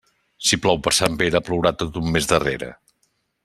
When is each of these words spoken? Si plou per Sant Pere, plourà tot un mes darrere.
Si 0.51 0.57
plou 0.63 0.79
per 0.87 0.93
Sant 0.99 1.19
Pere, 1.21 1.43
plourà 1.51 1.73
tot 1.83 2.01
un 2.05 2.09
mes 2.17 2.33
darrere. 2.33 2.75